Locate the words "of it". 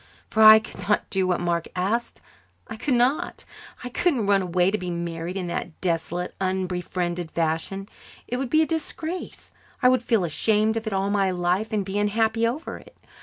10.75-10.93